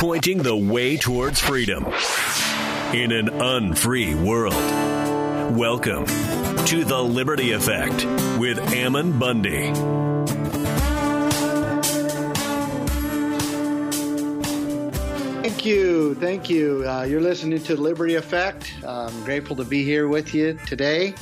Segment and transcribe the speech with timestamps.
[0.00, 1.84] pointing the way towards freedom
[2.94, 4.54] in an unfree world.
[5.54, 8.06] Welcome to the Liberty Effect
[8.38, 9.74] with Ammon Bundy.
[15.42, 16.14] Thank you.
[16.14, 16.88] Thank you.
[16.88, 18.72] Uh, you're listening to Liberty Effect.
[18.82, 21.12] I'm grateful to be here with you today.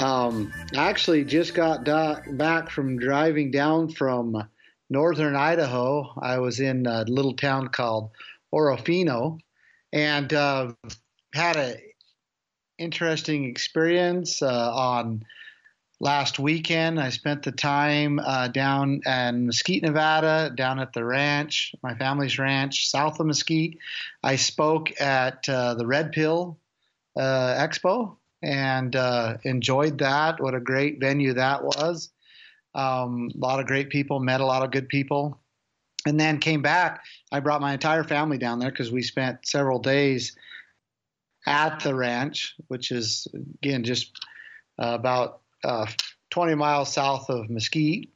[0.00, 4.48] Um, I actually just got back from driving down from
[4.90, 6.12] northern Idaho.
[6.20, 8.10] I was in a little town called
[8.52, 9.38] Orofino
[9.92, 10.72] and uh,
[11.32, 11.76] had an
[12.78, 15.24] interesting experience uh, on
[16.00, 16.98] last weekend.
[16.98, 22.38] I spent the time uh, down in Mesquite, Nevada, down at the ranch, my family's
[22.38, 23.78] ranch, south of Mesquite.
[24.22, 26.58] I spoke at uh, the Red Pill
[27.16, 30.40] uh, Expo and uh, enjoyed that.
[30.40, 32.10] What a great venue that was.
[32.74, 35.40] Um, a lot of great people, met a lot of good people.
[36.06, 37.02] And then came back.
[37.30, 40.34] I brought my entire family down there because we spent several days
[41.46, 43.26] at the ranch, which is,
[43.62, 44.10] again, just
[44.78, 45.86] uh, about uh,
[46.30, 48.08] 20 miles south of Mesquite.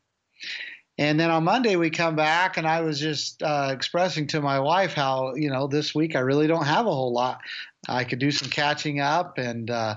[0.96, 4.60] And then on Monday we come back, and I was just uh, expressing to my
[4.60, 7.40] wife how you know this week I really don't have a whole lot.
[7.88, 9.96] I could do some catching up and uh,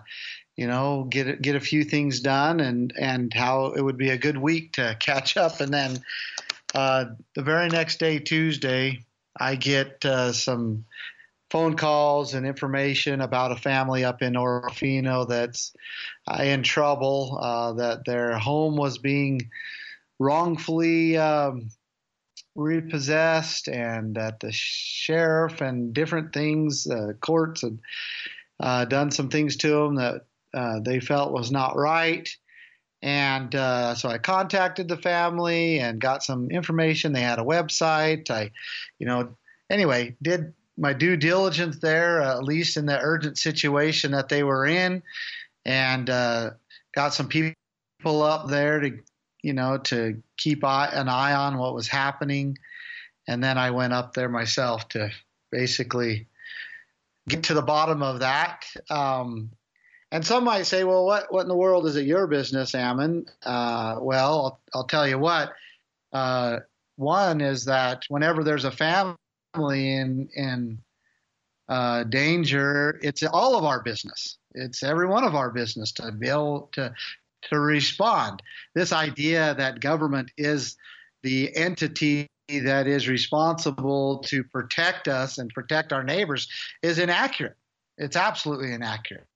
[0.56, 4.18] you know get get a few things done, and and how it would be a
[4.18, 5.62] good week to catch up.
[5.62, 6.00] And then
[6.74, 9.00] uh, the very next day, Tuesday,
[9.40, 10.86] I get uh, some
[11.50, 15.74] phone calls and information about a family up in Orofino that's
[16.28, 19.50] uh, in trouble, uh, that their home was being
[20.20, 21.70] wrongfully um,
[22.58, 27.80] repossessed, and that the sheriff and different things, uh, courts had
[28.60, 32.36] uh, done some things to them that uh, they felt was not right.
[33.02, 37.14] And uh, so I contacted the family and got some information.
[37.14, 38.32] They had a website.
[38.32, 38.52] I,
[38.98, 39.38] you know,
[39.70, 44.44] anyway, did my due diligence there, uh, at least in the urgent situation that they
[44.44, 45.04] were in,
[45.64, 46.52] and uh,
[46.96, 47.56] got some people
[48.24, 49.00] up there to
[49.42, 52.58] you know, to keep an eye on what was happening.
[53.28, 55.12] And then I went up there myself to
[55.52, 56.28] basically
[57.28, 58.66] get to the bottom of that.
[58.90, 59.52] Um,
[60.12, 63.26] and some might say, well, what, what in the world is it your business, Ammon?
[63.44, 65.52] Uh, well, I'll, I'll, tell you what.
[66.14, 66.60] Uh,
[66.96, 69.18] one is that whenever there's a family
[69.62, 70.80] in, in
[71.68, 74.38] uh, danger, it's all of our business.
[74.54, 76.94] It's every one of our business to be able to
[77.44, 78.42] to respond.
[78.76, 80.76] This idea that government is
[81.24, 86.48] the entity that is responsible to protect us and protect our neighbors
[86.82, 87.56] is inaccurate.
[87.98, 89.28] It's absolutely inaccurate.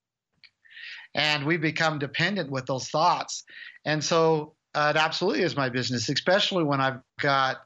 [1.13, 3.43] And we become dependent with those thoughts.
[3.83, 7.57] And so uh, it absolutely is my business, especially when I've got,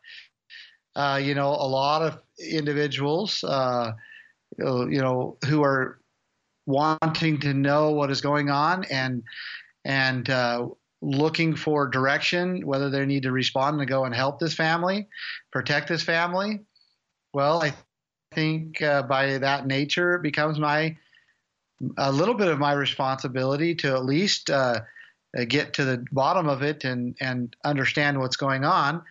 [0.95, 3.91] uh, you know, a lot of individuals, uh,
[4.57, 5.99] you know, who are
[6.65, 9.21] wanting to know what is going on and
[9.85, 10.67] and uh,
[11.01, 15.07] looking for direction, whether they need to respond and go and help this family,
[15.51, 16.59] protect this family.
[17.33, 17.73] Well, I
[18.33, 20.97] think uh, by that nature, it becomes my
[21.97, 24.79] a little bit of my responsibility to at least uh,
[25.47, 29.03] get to the bottom of it and and understand what's going on,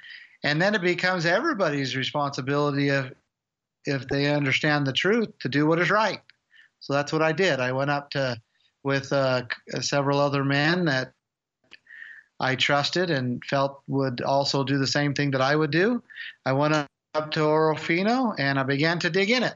[0.42, 3.12] and then it becomes everybody's responsibility if
[3.84, 6.20] if they understand the truth to do what is right.
[6.80, 7.60] So that's what I did.
[7.60, 8.40] I went up to
[8.84, 9.42] with uh,
[9.80, 11.12] several other men that
[12.38, 16.02] I trusted and felt would also do the same thing that I would do.
[16.44, 19.54] I went up to Orofino and I began to dig in it,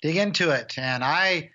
[0.00, 0.78] dig into it.
[0.78, 1.50] And I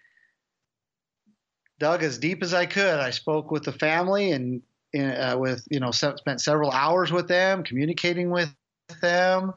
[1.80, 3.00] dug as deep as I could.
[3.00, 4.62] I spoke with the family and
[4.98, 8.54] uh, with, you know, spent several hours with them, communicating with
[9.02, 9.54] them.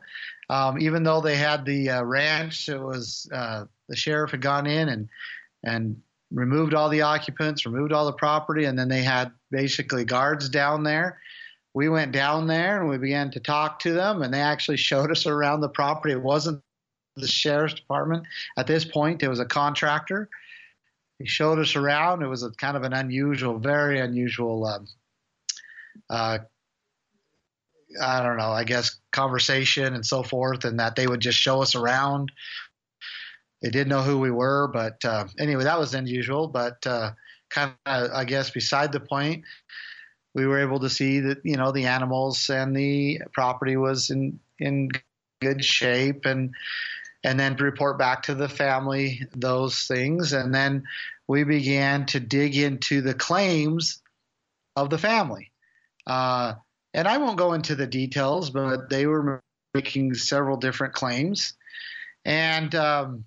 [0.51, 4.67] Um, even though they had the uh, ranch, it was uh, the sheriff had gone
[4.67, 5.09] in and
[5.65, 6.01] and
[6.31, 10.83] removed all the occupants, removed all the property, and then they had basically guards down
[10.83, 11.21] there.
[11.75, 15.11] We went down there and we began to talk to them, and they actually showed
[15.11, 16.13] us around the property.
[16.13, 16.63] It wasn't
[17.17, 18.27] the sheriff's department
[18.57, 20.29] at this point; it was a contractor.
[21.19, 22.23] He showed us around.
[22.23, 24.67] It was a kind of an unusual, very unusual.
[24.67, 24.87] Um,
[26.09, 26.39] uh,
[28.03, 28.51] I don't know.
[28.51, 32.31] I guess conversation and so forth, and that they would just show us around
[33.63, 36.49] they didn't know who we were, but uh, anyway, that was unusual.
[36.49, 37.13] But uh,
[37.51, 39.45] kind of, I guess, beside the point,
[40.35, 44.39] we were able to see that you know the animals and the property was in
[44.59, 44.91] in
[45.41, 46.55] good shape, and
[47.25, 50.85] and then report back to the family those things, and then
[51.27, 54.01] we began to dig into the claims
[54.77, 55.51] of the family.
[56.07, 56.55] Uh,
[56.95, 59.43] and I won't go into the details, but they were
[59.75, 61.55] making several different claims,
[62.25, 63.25] and um,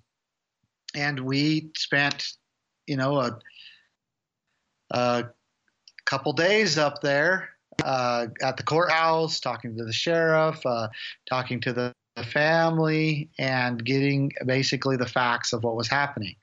[0.94, 2.32] and we spent,
[2.86, 3.38] you know, a,
[4.90, 5.24] a
[6.04, 7.50] couple days up there
[7.84, 10.88] uh, at the courthouse, talking to the sheriff, uh,
[11.28, 11.92] talking to the
[12.24, 16.36] family, and getting basically the facts of what was happening.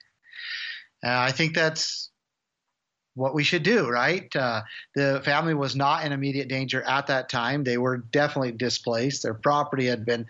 [1.05, 2.08] Uh, I think that's
[3.19, 4.33] what we should do, right?
[4.33, 4.61] Uh,
[4.95, 7.65] the family was not in immediate danger at that time.
[7.65, 9.23] They were definitely displaced.
[9.23, 10.25] Their property had been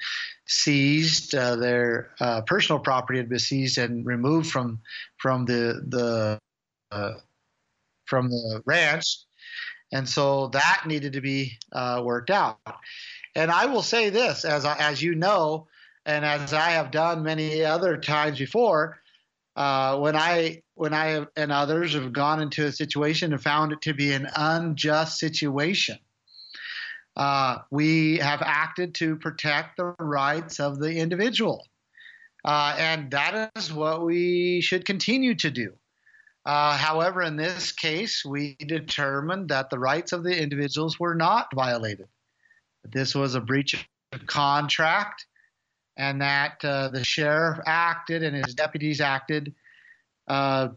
[0.47, 1.35] seized.
[1.35, 4.79] Uh, their uh, personal property had been seized and removed from
[5.17, 6.39] from the the
[6.91, 7.13] uh,
[8.05, 9.19] from the ranch,
[9.93, 12.57] and so that needed to be uh, worked out.
[13.35, 15.67] And I will say this, as as you know,
[16.07, 18.99] and as I have done many other times before,
[19.55, 23.81] uh, when I when I and others have gone into a situation and found it
[23.81, 25.97] to be an unjust situation,
[27.15, 31.67] uh, we have acted to protect the rights of the individual,
[32.45, 35.73] uh, and that is what we should continue to do.
[36.45, 41.47] Uh, however, in this case, we determined that the rights of the individuals were not
[41.53, 42.07] violated.
[42.83, 43.73] This was a breach
[44.13, 45.25] of contract
[45.99, 49.53] and that uh, the sheriff acted and his deputies acted
[50.29, 50.69] uh,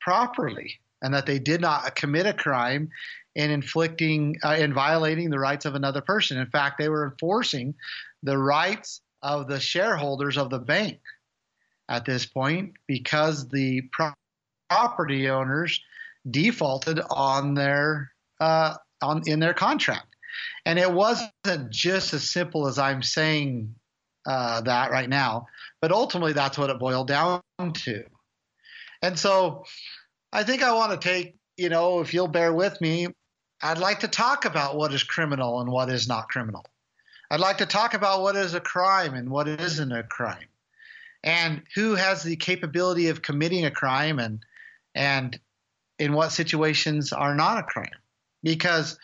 [0.00, 2.90] properly, and that they did not commit a crime
[3.34, 6.38] in inflicting uh, in violating the rights of another person.
[6.38, 7.74] In fact, they were enforcing
[8.22, 11.00] the rights of the shareholders of the bank
[11.88, 14.12] at this point because the pro-
[14.68, 15.80] property owners
[16.30, 20.08] defaulted on their uh, on in their contract.
[20.66, 21.30] And it wasn't
[21.70, 23.74] just as simple as I'm saying
[24.26, 25.46] uh, that right now.
[25.80, 28.04] But ultimately, that's what it boiled down to.
[29.02, 29.64] And so
[30.32, 33.08] I think I want to take, you know, if you'll bear with me,
[33.62, 36.64] I'd like to talk about what is criminal and what is not criminal.
[37.30, 40.48] I'd like to talk about what is a crime and what isn't a crime.
[41.24, 44.44] And who has the capability of committing a crime and
[44.94, 45.38] and
[45.98, 47.88] in what situations are not a crime.
[48.42, 48.98] Because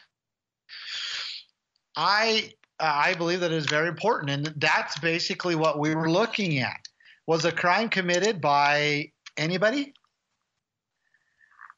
[1.96, 2.52] I
[2.82, 6.80] I believe that is very important, and that's basically what we were looking at.
[7.28, 9.94] Was a crime committed by anybody?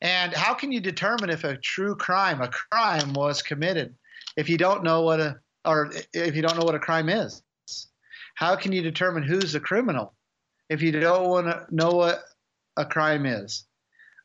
[0.01, 3.95] And how can you determine if a true crime, a crime, was committed
[4.37, 5.37] if you don't know what a
[5.67, 7.43] or if you don't know what a crime is?
[8.35, 10.15] How can you determine who's a criminal
[10.71, 12.23] if you don't want to know what
[12.79, 13.67] a crime is,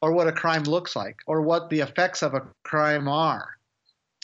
[0.01, 3.49] or what a crime looks like, or what the effects of a crime are?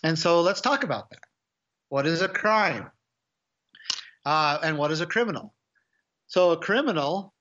[0.03, 1.24] And so let's talk about that.
[1.89, 2.89] What is a crime?
[4.25, 5.53] Uh, and what is a criminal?
[6.27, 7.33] So a criminal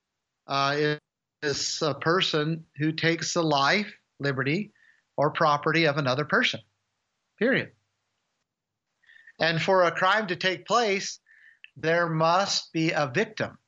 [0.46, 1.00] uh, is,
[1.42, 4.72] is a person who takes the life, liberty,
[5.16, 6.60] or property of another person.
[7.38, 7.72] Period.
[9.40, 11.18] And for a crime to take place,
[11.76, 13.58] there must be a victim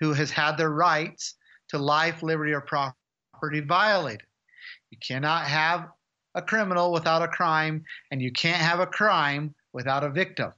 [0.00, 1.34] who has had their rights
[1.68, 4.26] to life, liberty, or property violated.
[4.90, 5.88] You cannot have
[6.34, 10.52] a criminal without a crime, and you can't have a crime without a victim.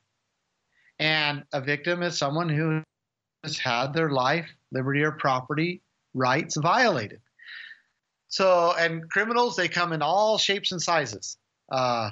[0.99, 2.83] And a victim is someone who
[3.43, 5.83] has had their life, liberty, or property
[6.15, 7.21] rights violated.
[8.29, 11.37] So, and criminals, they come in all shapes and sizes.
[11.71, 12.11] Uh,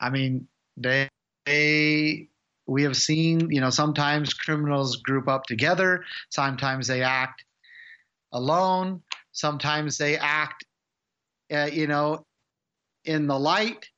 [0.00, 1.08] I mean, they,
[1.46, 2.28] they,
[2.66, 7.44] we have seen, you know, sometimes criminals group up together, sometimes they act
[8.32, 10.64] alone, sometimes they act,
[11.52, 12.24] uh, you know,
[13.04, 13.88] in the light,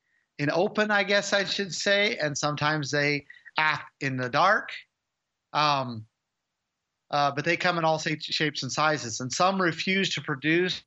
[0.44, 3.24] in open, I guess I should say, and sometimes they
[3.56, 4.72] act in the dark.
[5.54, 6.04] Um,
[7.10, 10.82] uh, but they come in all shapes and sizes, and some refuse to produce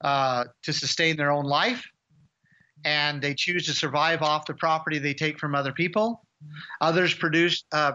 [0.00, 1.86] uh, to sustain their own life,
[2.84, 6.26] and they choose to survive off the property they take from other people.
[6.80, 7.92] Others produce uh,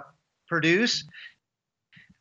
[0.48, 1.04] produce.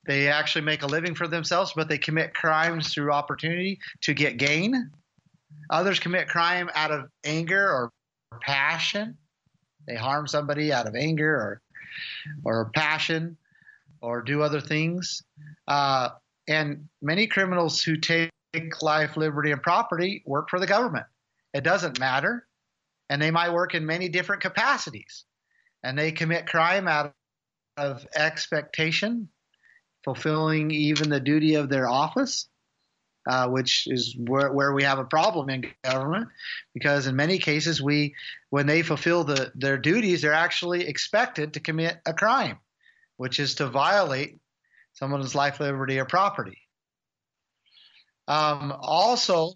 [0.07, 4.37] They actually make a living for themselves, but they commit crimes through opportunity to get
[4.37, 4.91] gain.
[5.71, 7.93] Others commit crime out of anger or
[8.41, 9.17] passion.
[9.87, 11.63] They harm somebody out of anger or
[12.45, 13.37] or passion
[14.01, 15.23] or do other things.
[15.67, 16.11] Uh,
[16.49, 18.31] and many criminals who take
[18.83, 21.07] life, liberty, and property work for the government.
[21.55, 22.47] It doesn't matter.
[23.09, 25.25] And they might work in many different capacities.
[25.83, 27.15] And they commit crime out
[27.77, 29.29] of expectation,
[30.05, 32.49] fulfilling even the duty of their office
[33.27, 36.29] uh, which is where, where we have a problem in government,
[36.75, 38.15] because in many cases we,
[38.51, 42.59] when they fulfill the, their duties, they're actually expected to commit a crime,
[43.17, 44.39] which is to violate
[44.93, 46.59] someone's life, liberty, or property.
[48.29, 49.53] Um, also,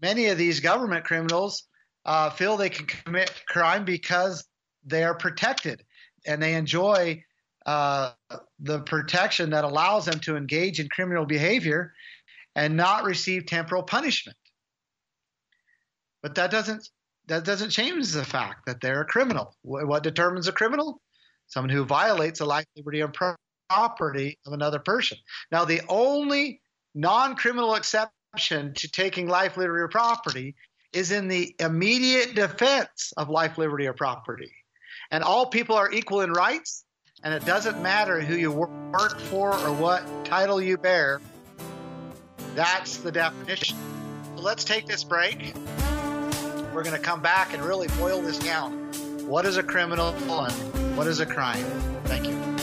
[0.00, 1.64] many of these government criminals
[2.04, 4.44] uh, feel they can commit crime because
[4.84, 5.82] they are protected.
[6.26, 7.22] and they enjoy
[7.64, 8.12] uh,
[8.60, 11.92] the protection that allows them to engage in criminal behavior
[12.56, 14.36] and not receive temporal punishment.
[16.22, 16.88] But that doesn't
[17.28, 19.54] that doesn't change the fact that they're a criminal.
[19.62, 21.00] What determines a criminal?
[21.48, 23.14] Someone who violates the life, liberty, and
[23.68, 25.18] property of another person.
[25.50, 26.60] Now, the only
[26.94, 30.54] non-criminal exception to taking life, liberty, or property
[30.92, 34.52] is in the immediate defense of life, liberty, or property.
[35.10, 36.84] And all people are equal in rights,
[37.24, 41.20] and it doesn't matter who you work for or what title you bear.
[42.56, 43.76] That's the definition.
[44.34, 45.54] So let's take this break.
[46.72, 48.72] We're going to come back and really boil this down.
[49.26, 51.64] What is a criminal and what is a crime?
[52.04, 52.55] Thank you.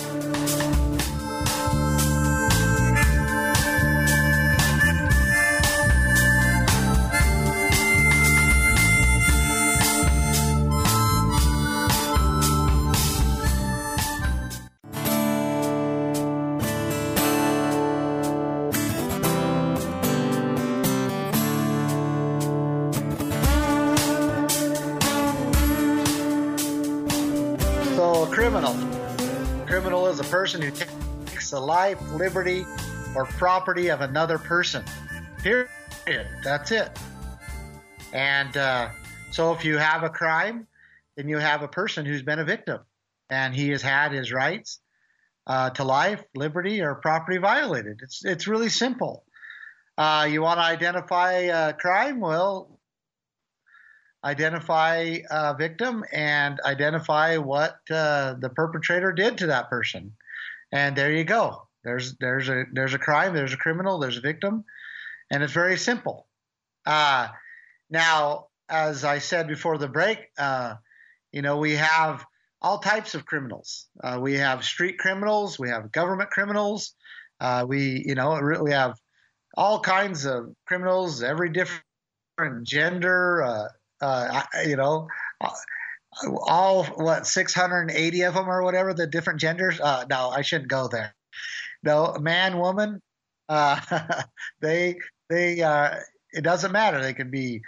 [30.54, 32.64] Person who takes the life, liberty,
[33.16, 34.84] or property of another person.
[35.40, 35.68] Period.
[36.44, 36.92] That's it.
[38.12, 38.90] And uh,
[39.32, 40.68] so if you have a crime,
[41.18, 42.82] then you have a person who's been a victim
[43.32, 44.80] and he has had his rights
[45.48, 48.02] uh, to life, liberty, or property violated.
[48.04, 49.24] It's, it's really simple.
[49.98, 52.20] Uh, you want to identify a crime?
[52.20, 52.80] Well,
[54.24, 60.14] identify a victim and identify what uh, the perpetrator did to that person
[60.74, 61.68] and there you go.
[61.84, 64.66] There's there's a there's a crime, there's a criminal, there's a victim,
[65.32, 66.28] and it's very simple.
[66.86, 67.28] Uh,
[67.90, 70.76] now, as I said before the break, uh,
[71.32, 72.26] you know we have
[72.62, 73.86] all types of criminals.
[74.04, 76.96] Uh, we have street criminals, we have government criminals,
[77.40, 78.96] uh, we you know we have
[79.56, 83.44] all kinds of criminals, every different gender.
[83.44, 83.68] Uh,
[84.02, 85.08] uh, you know,
[86.46, 89.80] all what 680 of them or whatever the different genders.
[89.80, 91.16] Uh, no, I shouldn't go there.
[91.84, 93.02] No, man, woman,
[93.50, 93.80] uh,
[94.62, 94.98] they
[95.30, 95.96] they uh,
[96.32, 97.02] it doesn't matter.
[97.02, 97.62] They can be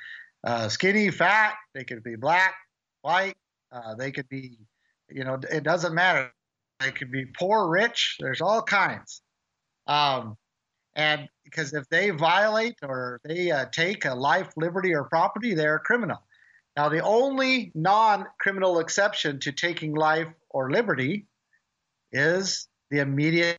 [0.44, 1.56] uh, skinny, fat.
[1.74, 2.56] They could be black,
[3.02, 3.36] white.
[3.72, 4.58] Uh, they could be,
[5.10, 6.32] you know, it doesn't matter.
[6.80, 8.18] They could be poor, rich.
[8.20, 9.22] There's all kinds.
[9.88, 10.38] Um,
[10.96, 15.76] and because if they violate or they uh, take a life, liberty, or property, they're
[15.76, 16.18] a criminal.
[16.76, 21.28] Now, the only non criminal exception to taking life or liberty
[22.12, 23.58] is the immediate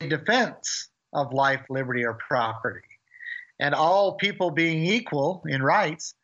[0.00, 2.86] defense of life, liberty, or property.
[3.58, 6.14] And all people being equal in rights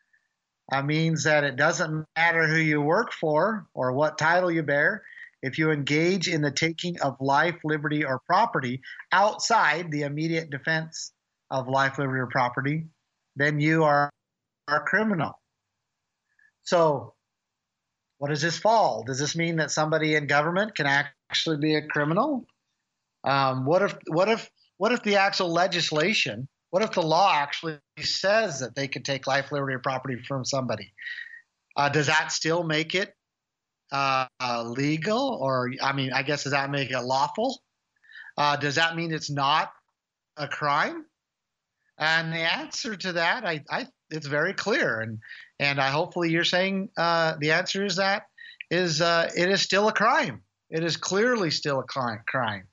[0.71, 5.03] uh, means that it doesn't matter who you work for or what title you bear.
[5.41, 11.11] If you engage in the taking of life, liberty, or property outside the immediate defense
[11.51, 12.85] of life, liberty, or property,
[13.35, 14.09] then you are
[14.67, 15.39] a criminal.
[16.65, 17.13] So,
[18.17, 19.03] what does this fall?
[19.03, 22.45] Does this mean that somebody in government can actually be a criminal?
[23.23, 27.79] Um, what if what if what if the actual legislation, what if the law actually
[27.99, 30.91] says that they could take life, liberty, or property from somebody?
[31.75, 33.13] Uh, does that still make it
[33.91, 34.27] uh,
[34.65, 37.61] legal, or I mean, I guess does that make it lawful?
[38.37, 39.71] Uh, does that mean it's not
[40.37, 41.05] a crime?
[41.97, 45.19] And the answer to that, I, I it's very clear, and
[45.59, 48.27] and I hopefully you're saying uh, the answer is that
[48.69, 50.41] is uh, it is still a crime.
[50.69, 52.63] It is clearly still a crime,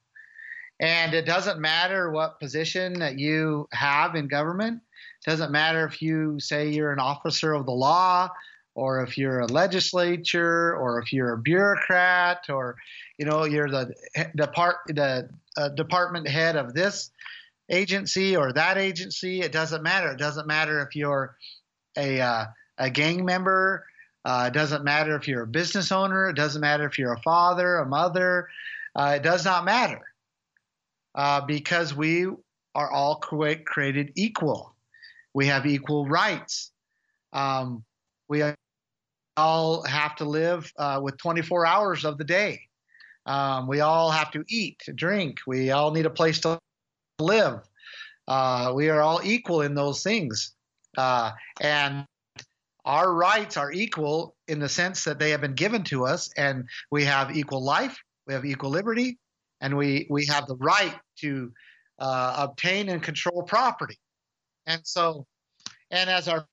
[0.80, 4.80] and it doesn't matter what position that you have in government.
[5.24, 8.30] It doesn't matter if you say you're an officer of the law,
[8.74, 12.76] or if you're a legislature, or if you're a bureaucrat, or
[13.18, 13.94] you know you're the
[14.34, 17.10] depart the uh, department head of this
[17.70, 19.40] agency or that agency.
[19.40, 20.12] It doesn't matter.
[20.12, 21.36] It doesn't matter if you're
[21.96, 22.44] a uh,
[22.79, 23.87] a gang member.
[24.25, 26.29] Uh, it doesn't matter if you're a business owner.
[26.29, 28.49] It doesn't matter if you're a father, a mother.
[28.95, 30.02] Uh, it does not matter
[31.14, 32.26] uh, because we
[32.75, 34.75] are all created equal.
[35.35, 36.71] We have equal rights.
[37.33, 37.85] Um,
[38.29, 38.43] we
[39.37, 42.62] all have to live uh, with 24 hours of the day.
[43.25, 45.38] Um, we all have to eat, drink.
[45.47, 46.59] We all need a place to
[47.19, 47.61] live.
[48.26, 50.52] Uh, we are all equal in those things.
[50.97, 52.05] Uh, and
[52.84, 56.64] our rights are equal in the sense that they have been given to us, and
[56.90, 57.96] we have equal life,
[58.26, 59.18] we have equal liberty,
[59.60, 61.52] and we, we have the right to
[61.98, 63.98] uh, obtain and control property.
[64.66, 65.26] And so,
[65.90, 66.46] and as our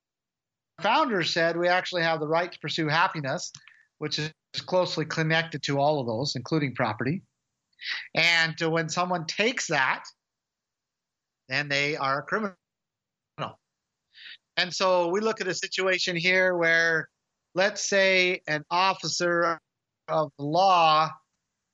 [0.82, 3.52] founder said, we actually have the right to pursue happiness,
[3.98, 4.32] which is
[4.66, 7.22] closely connected to all of those, including property.
[8.14, 10.04] And when someone takes that,
[11.48, 12.56] then they are a criminal.
[14.60, 17.08] And so we look at a situation here where,
[17.56, 19.58] let's say, an officer
[20.10, 21.12] of the law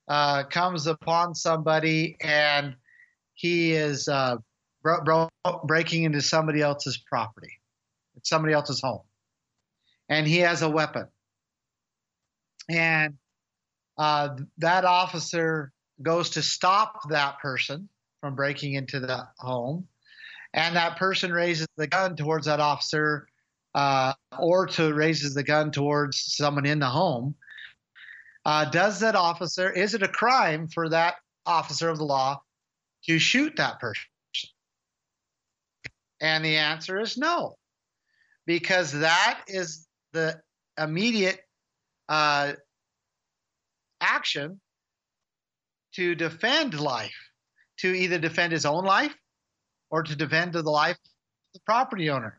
[0.07, 2.75] uh, comes upon somebody and
[3.33, 4.35] he is uh,
[4.83, 5.29] bro- bro-
[5.63, 7.53] breaking into somebody else's property,
[8.21, 9.01] somebody else's home,
[10.07, 11.07] and he has a weapon.
[12.69, 13.15] And
[13.97, 15.71] uh, that officer
[16.03, 17.89] goes to stop that person
[18.21, 19.87] from breaking into the home,
[20.55, 23.27] and that person raises the gun towards that officer
[23.75, 27.35] uh, or to raises the gun towards someone in the home,
[28.45, 32.41] uh, does that officer, is it a crime for that officer of the law
[33.03, 34.05] to shoot that person?
[36.21, 37.57] And the answer is no,
[38.45, 40.39] because that is the
[40.81, 41.41] immediate
[42.07, 42.53] uh,
[43.99, 44.61] action
[45.95, 47.17] to defend life,
[47.79, 49.13] to either defend his own life
[49.89, 52.37] or to defend the life of the property owner.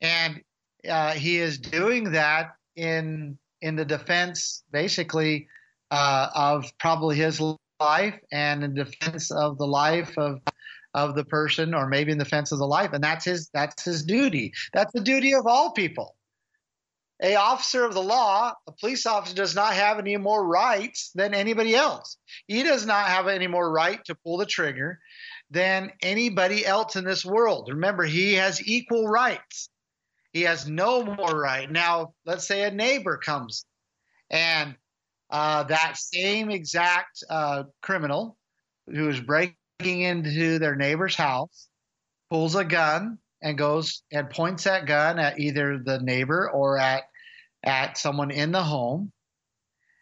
[0.00, 0.42] And
[0.88, 5.48] uh, he is doing that in in the defense, basically,
[5.90, 7.40] uh, of probably his
[7.78, 10.40] life and in defense of the life of
[10.94, 14.02] of the person, or maybe in defense of the life, and that's his that's his
[14.04, 14.52] duty.
[14.72, 16.16] That's the duty of all people.
[17.22, 21.34] A officer of the law, a police officer, does not have any more rights than
[21.34, 22.16] anybody else.
[22.46, 24.98] He does not have any more right to pull the trigger
[25.50, 27.68] than anybody else in this world.
[27.68, 29.68] Remember, he has equal rights.
[30.32, 31.70] He has no more right.
[31.70, 33.64] Now, let's say a neighbor comes
[34.30, 34.76] and
[35.30, 38.36] uh, that same exact uh, criminal
[38.86, 41.68] who is breaking into their neighbor's house
[42.30, 47.04] pulls a gun and goes and points that gun at either the neighbor or at
[47.62, 49.12] at someone in the home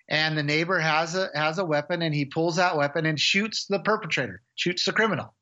[0.09, 3.67] and the neighbor has a has a weapon and he pulls that weapon and shoots
[3.67, 5.35] the perpetrator shoots the criminal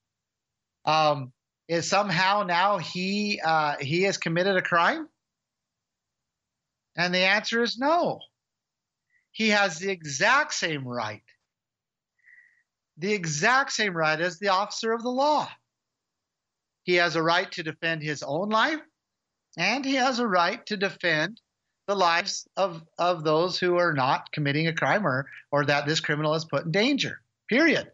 [0.87, 1.33] um,
[1.69, 5.09] is somehow now he uh, he has committed a crime?
[6.97, 8.21] And the answer is no.
[9.33, 11.23] He has the exact same right,
[12.97, 15.49] the exact same right as the officer of the law.
[16.85, 18.81] He has a right to defend his own life,
[19.59, 21.41] and he has a right to defend
[21.87, 26.01] the lives of, of those who are not committing a crime or, or that this
[26.01, 27.21] criminal has put in danger.
[27.49, 27.91] Period.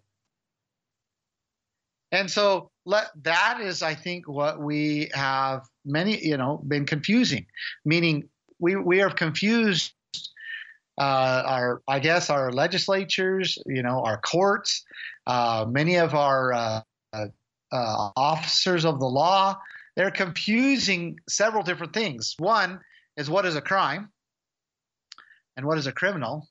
[2.13, 7.47] And so let, that is, I think, what we have many, you know, been confusing,
[7.85, 9.93] meaning we, we are confused
[11.01, 14.85] uh, our, I guess, our legislatures, you know, our courts,
[15.27, 16.81] uh, many of our uh,
[17.15, 17.27] uh,
[17.73, 19.59] officers of the law,
[19.97, 22.35] they're confusing several different things.
[22.39, 22.81] One
[23.17, 24.11] is what is a crime
[25.57, 26.49] and what is a criminal,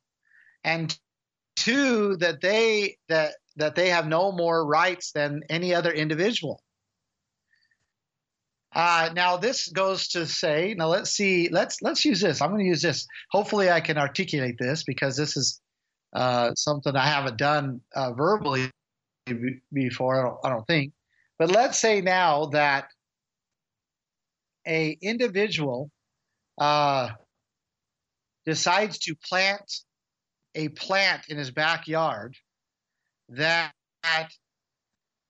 [0.63, 0.95] and
[1.56, 6.61] two that they that that they have no more rights than any other individual.
[8.73, 12.41] Uh, now this goes to say, now let's see, let's let's use this.
[12.41, 13.05] I'm going to use this.
[13.31, 15.59] Hopefully, I can articulate this because this is
[16.13, 18.71] uh, something I haven't done uh, verbally
[19.73, 20.19] before.
[20.19, 20.93] I don't, I don't think.
[21.37, 22.87] But let's say now that
[24.65, 25.91] a individual
[26.57, 27.09] uh,
[28.45, 29.81] decides to plant
[30.55, 32.35] a plant in his backyard
[33.31, 33.73] that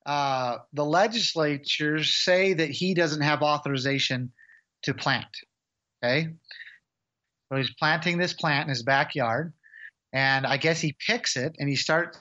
[0.04, 4.32] uh, the legislatures say that he doesn't have authorization
[4.82, 5.26] to plant.
[6.02, 6.28] Okay.
[7.48, 9.52] So he's planting this plant in his backyard,
[10.12, 12.18] and I guess he picks it and he starts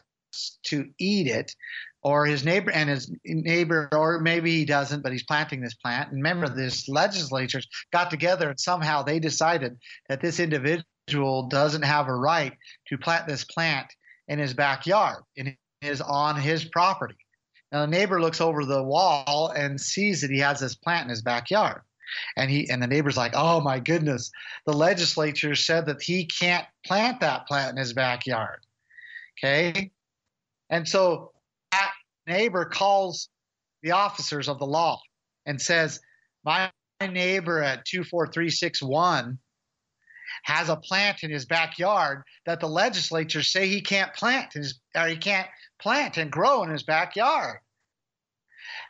[0.66, 1.56] to eat it,
[2.04, 6.10] or his neighbor and his neighbor, or maybe he doesn't, but he's planting this plant.
[6.10, 9.78] And remember, this legislatures got together and somehow they decided
[10.10, 12.54] that this individual doesn't have a right
[12.88, 13.88] to plant this plant
[14.28, 17.16] in his backyard, in is on his property.
[17.72, 21.10] Now the neighbor looks over the wall and sees that he has this plant in
[21.10, 21.82] his backyard.
[22.36, 24.32] And he and the neighbor's like, "Oh my goodness,
[24.66, 28.66] the legislature said that he can't plant that plant in his backyard."
[29.38, 29.92] Okay?
[30.70, 31.32] And so
[31.72, 31.94] that
[32.28, 33.30] neighbor calls
[33.82, 35.02] the officers of the law
[35.46, 36.02] and says,
[36.44, 36.70] "My
[37.02, 39.40] neighbor at 24361
[40.44, 45.08] has a plant in his backyard that the legislature say he can't plant his, or
[45.08, 45.48] he can't
[45.80, 47.58] plant and grow in his backyard.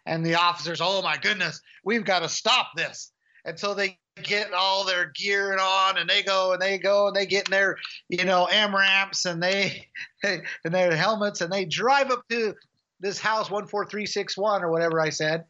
[0.05, 3.11] And the officers, oh my goodness, we've got to stop this.
[3.45, 7.07] And so they get all their gear and on and they go and they go
[7.07, 7.77] and they get in their,
[8.09, 9.87] you know, MRAPs and they,
[10.23, 12.53] and their helmets and they drive up to
[12.99, 15.45] this house 14361 or whatever I said.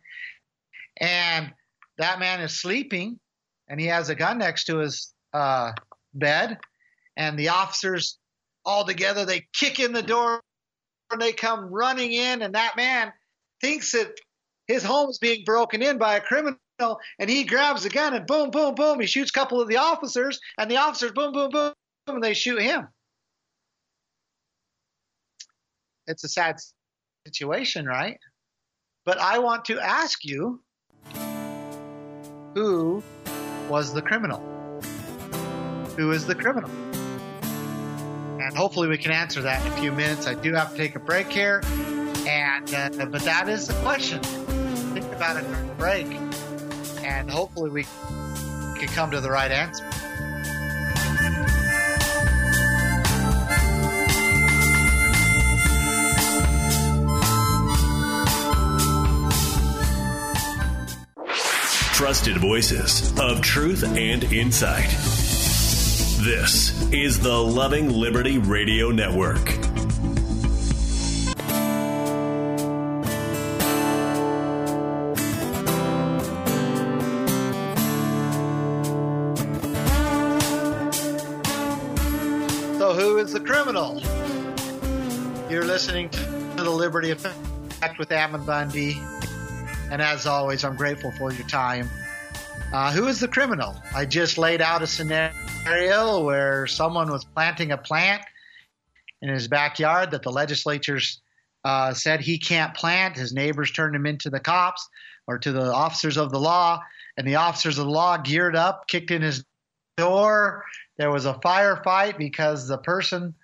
[0.98, 1.52] And
[1.98, 3.20] that man is sleeping
[3.68, 5.72] and he has a gun next to his uh,
[6.13, 6.58] bed
[7.17, 8.17] and the officers
[8.65, 10.41] all together they kick in the door
[11.12, 13.12] and they come running in, and that man
[13.60, 14.17] thinks that
[14.67, 16.58] his home is being broken in by a criminal,
[17.19, 19.78] and he grabs a gun and boom, boom, boom, he shoots a couple of the
[19.78, 21.74] officers, and the officers boom, boom, boom,
[22.08, 22.88] and they shoot him.
[26.08, 26.58] It's a sad
[27.26, 28.17] situation, right?
[29.06, 30.62] But I want to ask you
[32.56, 33.04] who
[33.69, 34.51] was the criminal?
[35.97, 36.69] Who is the criminal?
[38.41, 40.27] And hopefully we can answer that in a few minutes.
[40.27, 41.62] I do have to take a break here.
[42.27, 44.21] And uh, but that is the question.
[44.21, 46.08] Think about it during the break.
[47.04, 47.84] And hopefully we
[48.80, 49.88] can come to the right answer.
[61.93, 65.21] Trusted voices of truth and insight.
[66.24, 69.50] This is the Loving Liberty Radio Network.
[82.78, 84.00] So, who is the criminal?
[85.50, 86.20] You're listening to
[86.64, 89.02] the Liberty Effect with Ammon Bundy.
[89.90, 91.90] And as always, I'm grateful for your time.
[92.72, 93.76] Uh, who is the criminal?
[93.96, 94.88] I just laid out a
[95.65, 98.24] where someone was planting a plant
[99.21, 101.21] in his backyard that the legislatures
[101.63, 103.15] uh, said he can't plant.
[103.15, 104.88] His neighbors turned him into the cops
[105.28, 106.82] or to the officers of the law,
[107.17, 109.45] and the officers of the law geared up, kicked in his
[109.97, 110.65] door.
[110.97, 113.36] There was a firefight because the person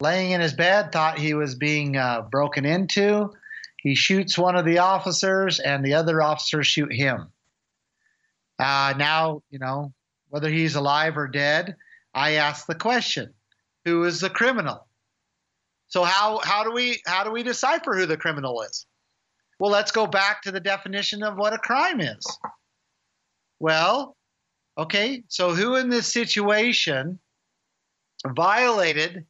[0.00, 3.32] laying in his bed thought he was being uh, broken into.
[3.78, 7.28] He shoots one of the officers, and the other officers shoot him.
[8.58, 9.92] Uh, now, you know,
[10.28, 11.76] whether he's alive or dead,
[12.14, 13.34] I ask the question:
[13.84, 14.86] Who is the criminal?
[15.88, 18.86] So how how do we how do we decipher who the criminal is?
[19.58, 22.24] Well, let's go back to the definition of what a crime is.
[23.58, 24.16] Well,
[24.76, 27.18] okay, so who in this situation
[28.24, 29.26] violated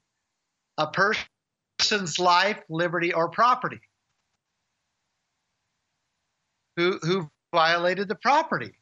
[0.76, 3.80] a person's life, liberty, or property?
[6.76, 8.72] Who who violated the property?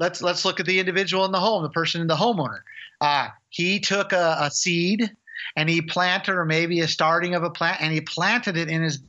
[0.00, 2.60] Let's let's look at the individual in the home, the person in the homeowner.
[3.00, 5.14] Uh, he took a, a seed
[5.56, 8.82] and he planted, or maybe a starting of a plant, and he planted it in
[8.82, 9.02] his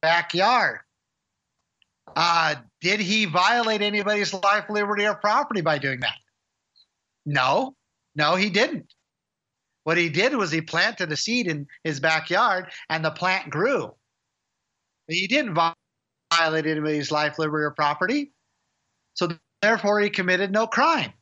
[0.00, 0.80] backyard.
[2.16, 6.16] Uh, did he violate anybody's life, liberty, or property by doing that?
[7.26, 7.76] No,
[8.16, 8.92] no, he didn't.
[9.84, 13.94] What he did was he planted a seed in his backyard, and the plant grew.
[15.06, 18.32] He didn't violate anybody's life, liberty, or property.
[19.14, 19.28] So
[19.62, 21.12] therefore, he committed no crime.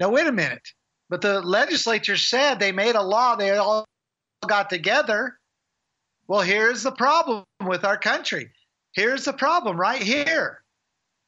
[0.00, 0.68] Now, wait a minute.
[1.08, 3.84] But the legislature said they made a law, they all
[4.46, 5.38] got together.
[6.26, 8.50] Well, here's the problem with our country.
[8.92, 10.62] Here's the problem right here.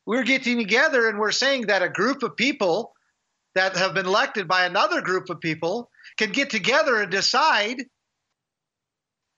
[0.07, 2.93] We're getting together and we're saying that a group of people
[3.55, 7.85] that have been elected by another group of people can get together and decide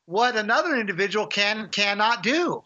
[0.06, 2.62] what another individual can cannot do.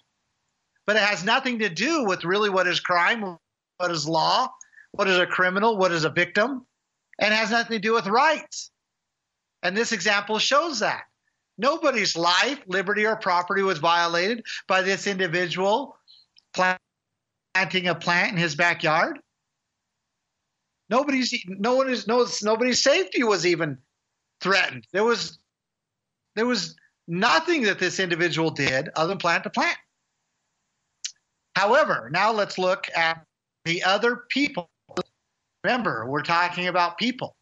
[0.86, 3.38] But it has nothing to do with really what is crime,
[3.78, 4.48] what is law,
[4.92, 6.66] what is a criminal, what is a victim
[7.18, 8.70] and has nothing to do with rights.
[9.62, 11.04] And this example shows that.
[11.56, 15.96] Nobody's life, liberty, or property was violated by this individual
[16.52, 19.20] planting a plant in his backyard.
[20.90, 23.78] Nobody's no one is no nobody's safety was even
[24.40, 24.86] threatened.
[24.92, 25.38] There was
[26.34, 26.74] there was
[27.06, 29.78] nothing that this individual did other than plant a plant.
[31.54, 33.24] However, now let's look at
[33.64, 34.68] the other people
[35.64, 37.34] Remember, we're talking about people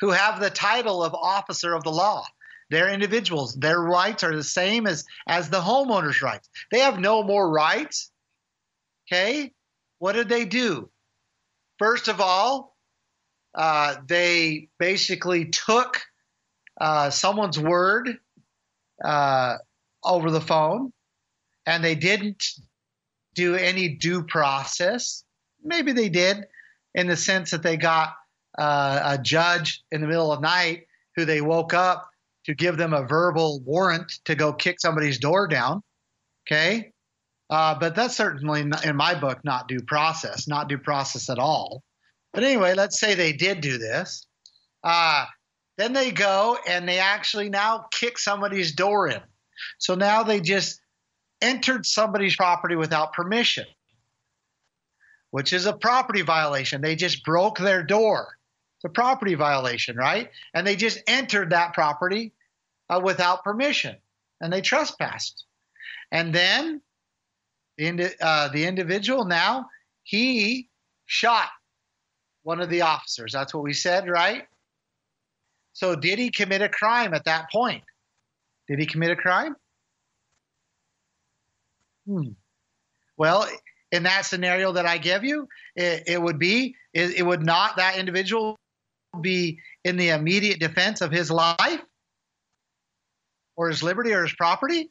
[0.00, 2.24] who have the title of officer of the law.
[2.70, 3.54] They're individuals.
[3.54, 6.48] Their rights are the same as, as the homeowner's rights.
[6.72, 8.10] They have no more rights.
[9.06, 9.52] Okay?
[9.98, 10.88] What did they do?
[11.78, 12.74] First of all,
[13.54, 16.00] uh, they basically took
[16.80, 18.16] uh, someone's word
[19.04, 19.56] uh,
[20.02, 20.92] over the phone
[21.66, 22.42] and they didn't
[23.34, 25.24] do any due process.
[25.62, 26.46] Maybe they did,
[26.94, 28.14] in the sense that they got
[28.58, 32.08] uh, a judge in the middle of the night who they woke up
[32.44, 35.82] to give them a verbal warrant to go kick somebody's door down.
[36.46, 36.92] Okay.
[37.50, 41.38] Uh, but that's certainly, not, in my book, not due process, not due process at
[41.38, 41.82] all.
[42.32, 44.26] But anyway, let's say they did do this.
[44.82, 45.26] Uh,
[45.78, 49.20] then they go and they actually now kick somebody's door in.
[49.78, 50.80] So now they just
[51.44, 53.66] entered somebody's property without permission
[55.34, 56.80] which is a property violation.
[56.80, 58.38] They just broke their door.
[58.76, 60.30] It's a property violation, right?
[60.54, 62.32] And they just entered that property
[62.88, 63.96] uh, without permission
[64.40, 65.44] and they trespassed.
[66.12, 66.80] And then
[67.78, 69.66] the, uh, the individual now,
[70.04, 70.68] he
[71.06, 71.48] shot
[72.44, 73.32] one of the officers.
[73.32, 74.46] That's what we said, right?
[75.72, 77.82] So, did he commit a crime at that point?
[78.68, 79.56] Did he commit a crime?
[82.06, 82.30] Hmm.
[83.16, 83.48] Well,
[83.92, 87.76] in that scenario that I give you, it, it would be, it, it would not,
[87.76, 88.56] that individual
[89.20, 91.80] be in the immediate defense of his life
[93.56, 94.90] or his liberty or his property.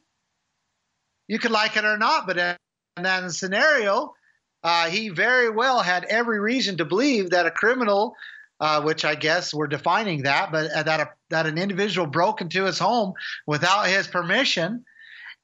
[1.28, 4.14] You could like it or not, but in that scenario,
[4.62, 8.14] uh, he very well had every reason to believe that a criminal,
[8.60, 12.40] uh, which I guess we're defining that, but uh, that a, that an individual broke
[12.40, 13.12] into his home
[13.46, 14.84] without his permission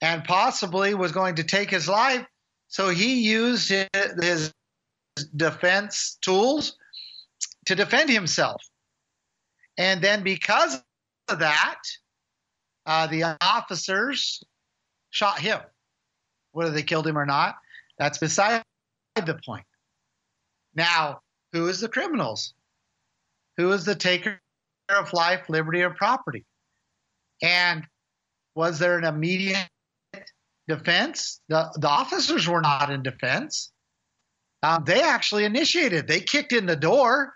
[0.00, 2.24] and possibly was going to take his life.
[2.68, 3.72] So he used
[4.22, 4.52] his,
[5.36, 6.78] defense tools
[7.66, 8.62] to defend himself.
[9.76, 10.82] And then because
[11.28, 11.80] of that,
[12.86, 14.42] uh, the officers
[15.10, 15.60] shot him.
[16.52, 17.56] Whether they killed him or not,
[17.98, 18.62] that's beside
[19.14, 19.66] the point.
[20.74, 21.20] Now,
[21.52, 22.54] who is the criminals?
[23.56, 24.40] Who is the taker
[24.88, 26.44] of life, liberty, or property?
[27.42, 27.86] And
[28.54, 29.68] was there an immediate
[30.70, 31.40] defense?
[31.48, 33.70] The, the officers were not in defense.
[34.62, 36.06] Um, they actually initiated.
[36.06, 37.34] They kicked in the door.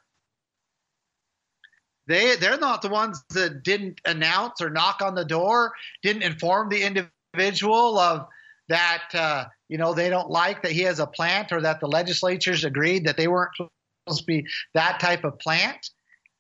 [2.07, 6.69] They they're not the ones that didn't announce or knock on the door, didn't inform
[6.69, 8.27] the individual of
[8.69, 11.87] that uh, you know they don't like that he has a plant or that the
[11.87, 15.91] legislatures agreed that they weren't supposed to be that type of plant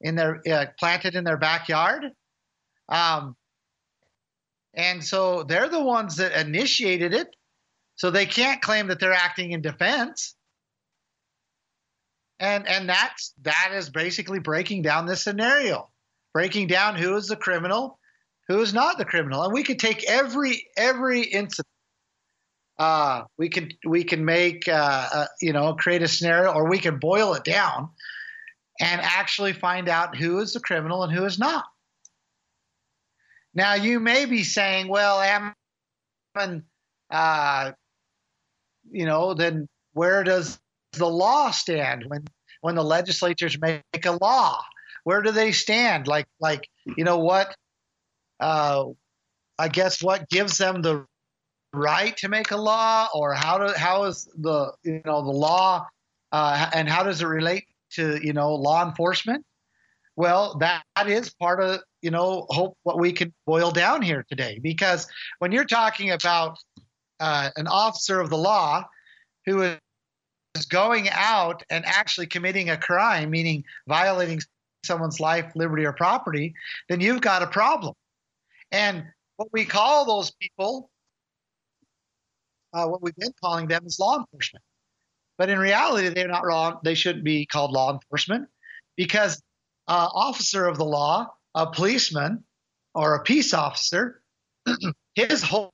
[0.02, 2.10] in their uh, planted in their backyard.
[2.90, 3.34] Um,
[4.76, 7.28] and so they're the ones that initiated it.
[7.96, 10.34] So they can't claim that they're acting in defense.
[12.40, 15.88] And and that's that is basically breaking down this scenario
[16.34, 17.98] breaking down who is the criminal
[18.48, 19.42] who is not the criminal.
[19.42, 21.66] And we could take every every incident.
[22.78, 26.78] Uh, we can we can make uh, uh, you know create a scenario or we
[26.78, 27.88] can boil it down
[28.80, 31.64] and actually find out who is the criminal and who is not
[33.54, 36.64] now you may be saying well Ammon,
[37.10, 37.72] uh,
[38.90, 40.58] you know then where does
[40.92, 42.24] the law stand when
[42.60, 44.62] when the legislatures make a law?
[45.04, 46.06] Where do they stand?
[46.06, 47.54] Like like you know what?
[48.40, 48.86] Uh,
[49.58, 51.06] I guess what gives them the
[51.72, 55.86] right to make a law, or how do how is the you know the law,
[56.32, 59.44] uh, and how does it relate to you know law enforcement?
[60.16, 64.26] Well, that, that is part of you know hope what we can boil down here
[64.28, 65.06] today, because
[65.38, 66.58] when you're talking about
[67.18, 68.84] uh, an officer of the law
[69.46, 74.40] who is going out and actually committing a crime, meaning violating
[74.84, 76.52] someone's life, liberty, or property,
[76.90, 77.94] then you've got a problem.
[78.70, 79.04] And
[79.36, 80.90] what we call those people,
[82.74, 84.62] uh, what we've been calling them is law enforcement.
[85.38, 86.80] But in reality, they're not wrong.
[86.84, 88.48] They shouldn't be called law enforcement
[88.94, 89.42] because
[89.88, 92.44] uh, officer of the law, a policeman,
[92.94, 94.22] or a peace officer,
[95.14, 95.72] his whole,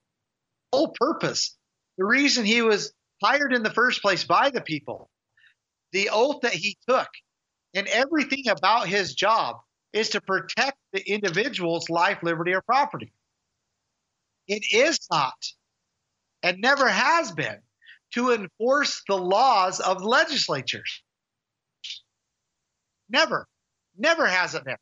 [0.72, 1.56] whole purpose,
[1.98, 5.10] the reason he was hired in the first place by the people.
[5.92, 7.08] The oath that he took
[7.74, 9.56] and everything about his job
[9.92, 13.12] is to protect the individual's life, liberty, or property.
[14.46, 15.34] It is not
[16.42, 17.58] and never has been
[18.14, 21.02] to enforce the laws of legislatures.
[23.08, 23.46] Never,
[23.96, 24.76] never has it been.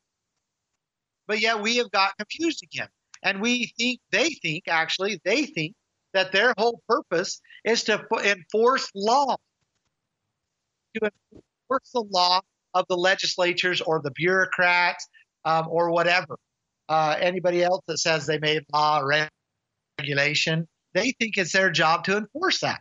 [1.28, 2.88] But yet we have got confused again.
[3.22, 5.74] And we think, they think, actually, they think
[6.14, 9.36] that their whole purpose is to enforce law,
[10.94, 12.40] to enforce the law
[12.74, 15.06] of the legislatures or the bureaucrats
[15.44, 16.38] um, or whatever.
[16.88, 19.28] Uh, anybody else that says they made law or
[19.98, 22.80] regulation, they think it's their job to enforce that.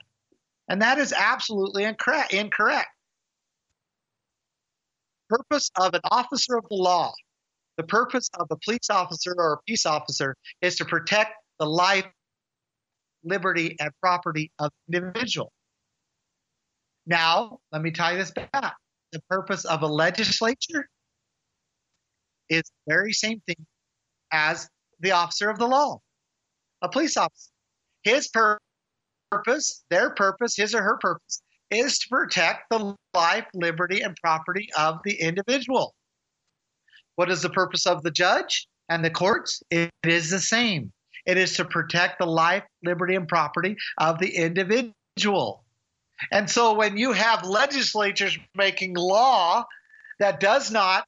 [0.70, 2.34] And that is absolutely incorrect.
[2.34, 2.88] incorrect.
[5.30, 7.14] Purpose of an officer of the law,
[7.78, 12.06] the purpose of a police officer or a peace officer is to protect the life
[13.24, 15.52] liberty, and property of the individual.
[17.06, 18.76] Now, let me tie this back.
[19.12, 20.90] The purpose of a legislature
[22.50, 23.66] is the very same thing
[24.32, 24.68] as
[25.00, 26.00] the officer of the law,
[26.82, 27.52] a police officer.
[28.04, 34.16] His purpose, their purpose, his or her purpose, is to protect the life, liberty, and
[34.22, 35.94] property of the individual.
[37.17, 39.62] What is the purpose of the judge and the courts?
[39.71, 40.93] It is the same.
[41.25, 45.65] It is to protect the life, liberty, and property of the individual.
[46.32, 49.65] And so when you have legislatures making law
[50.19, 51.06] that does not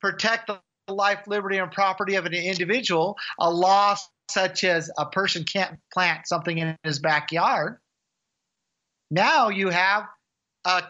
[0.00, 0.60] protect the
[0.92, 3.96] life, liberty, and property of an individual, a law
[4.30, 7.78] such as a person can't plant something in his backyard,
[9.10, 10.04] now you have
[10.64, 10.84] a,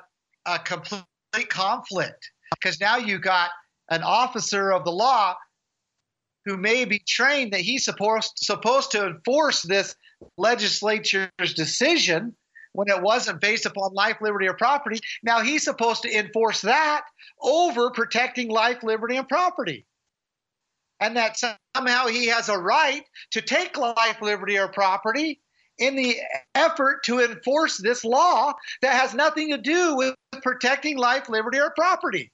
[0.44, 3.50] a complete conflict because now you got
[3.90, 5.35] an officer of the law
[6.45, 9.95] who may be trained that he's supposed supposed to enforce this
[10.37, 12.35] legislature's decision
[12.73, 14.99] when it wasn't based upon life, liberty, or property.
[15.23, 17.05] Now he's supposed to enforce that
[17.40, 19.87] over protecting life, liberty, and property.
[21.01, 21.37] And that
[21.75, 25.40] somehow he has a right to take life, liberty, or property
[25.79, 26.16] in the
[26.55, 31.73] effort to enforce this law that has nothing to do with protecting life, liberty, or
[31.77, 32.31] property.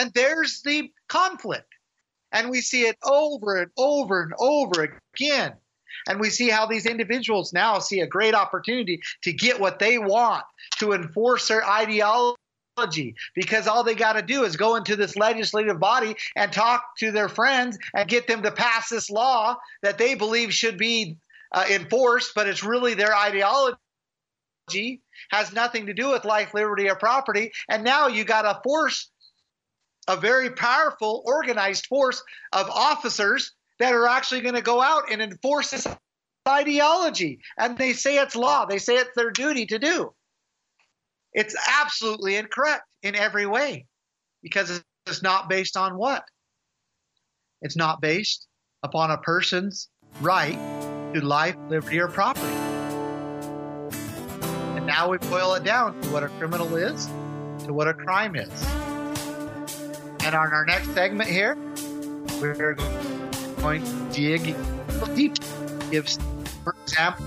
[0.00, 1.74] And there's the conflict.
[2.32, 5.52] And we see it over and over and over again.
[6.08, 9.98] And we see how these individuals now see a great opportunity to get what they
[9.98, 10.44] want,
[10.78, 13.14] to enforce their ideology.
[13.34, 17.10] Because all they got to do is go into this legislative body and talk to
[17.10, 21.18] their friends and get them to pass this law that they believe should be
[21.52, 23.76] uh, enforced, but it's really their ideology
[25.30, 27.52] has nothing to do with life, liberty, or property.
[27.68, 29.09] And now you got to force
[30.08, 35.22] a very powerful, organized force of officers that are actually going to go out and
[35.22, 35.86] enforce this
[36.48, 37.40] ideology.
[37.58, 40.12] And they say it's law, they say it's their duty to do.
[41.32, 43.86] It's absolutely incorrect in every way
[44.42, 46.24] because it's not based on what?
[47.62, 48.46] It's not based
[48.82, 49.88] upon a person's
[50.20, 50.58] right
[51.14, 52.46] to life, liberty, or property.
[54.76, 57.06] And now we boil it down to what a criminal is,
[57.64, 58.89] to what a crime is.
[60.24, 61.56] And on our next segment here,
[62.40, 64.54] we're going to dig
[65.14, 65.34] deep,
[65.90, 66.08] give
[66.64, 67.24] for example,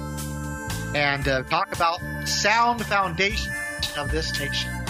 [0.95, 3.51] and uh, talk about sound foundation
[3.97, 4.82] of this nation.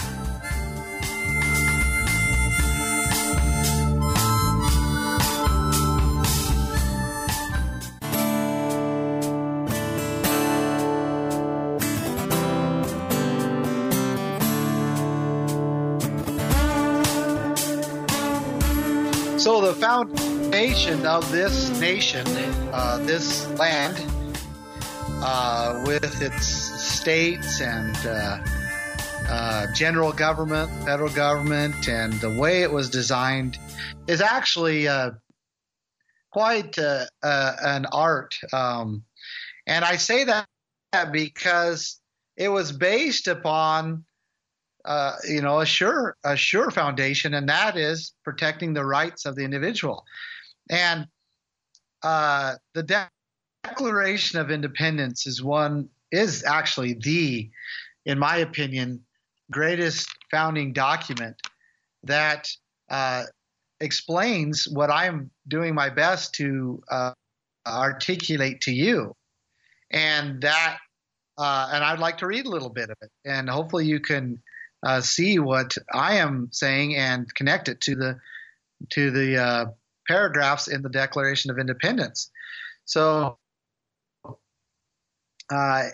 [19.64, 22.26] The foundation of this nation,
[22.70, 23.98] uh, this land,
[25.22, 28.44] uh, with its states and uh,
[29.30, 33.56] uh general government, federal government, and the way it was designed,
[34.06, 35.12] is actually uh,
[36.30, 38.34] quite uh, an art.
[38.52, 39.04] Um,
[39.66, 40.46] and I say that
[41.10, 41.98] because
[42.36, 44.04] it was based upon
[44.84, 49.34] uh, you know, a sure, a sure foundation, and that is protecting the rights of
[49.34, 50.04] the individual.
[50.70, 51.06] And
[52.02, 53.10] uh, the De-
[53.64, 57.50] Declaration of Independence is one, is actually the,
[58.04, 59.00] in my opinion,
[59.50, 61.36] greatest founding document
[62.02, 62.48] that
[62.90, 63.24] uh,
[63.80, 67.12] explains what I'm doing my best to uh,
[67.66, 69.14] articulate to you.
[69.90, 70.78] And that,
[71.38, 74.42] uh, and I'd like to read a little bit of it, and hopefully you can
[74.84, 78.18] uh, see what I am saying and connect it to the
[78.90, 79.64] to the uh,
[80.06, 82.30] paragraphs in the Declaration of Independence.
[82.84, 83.38] So,
[85.50, 85.84] uh,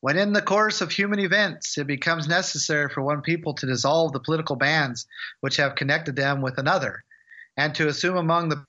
[0.00, 4.12] when in the course of human events it becomes necessary for one people to dissolve
[4.12, 5.06] the political bands
[5.40, 7.02] which have connected them with another,
[7.56, 8.64] and to assume among the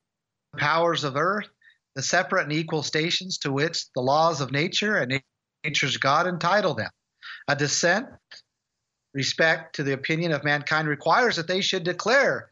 [0.57, 1.47] powers of earth
[1.95, 5.21] the separate and equal stations to which the laws of nature and
[5.63, 6.89] nature's God entitle them,
[7.47, 8.07] a descent
[9.13, 12.49] respect to the opinion of mankind requires that they should declare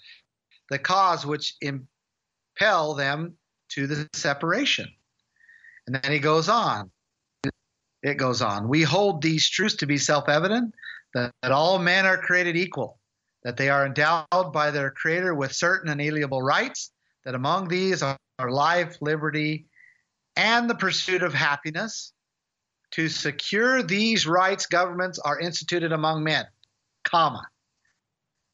[0.70, 3.38] the cause which impel them
[3.70, 4.88] to the separation.
[5.86, 6.92] And then he goes on.
[8.04, 8.68] It goes on.
[8.68, 10.74] We hold these truths to be self evident
[11.14, 13.00] that, that all men are created equal,
[13.44, 16.92] that they are endowed by their Creator with certain inalienable rights,
[17.26, 19.66] that among these are, are life, liberty,
[20.36, 22.14] and the pursuit of happiness,
[22.92, 26.46] to secure these rights, governments are instituted among men,
[27.04, 27.46] comma,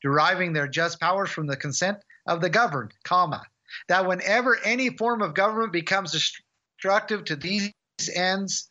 [0.02, 1.98] deriving their just powers from the consent
[2.28, 3.44] of the governed, comma,
[3.88, 7.72] that whenever any form of government becomes destructive to these
[8.14, 8.70] ends,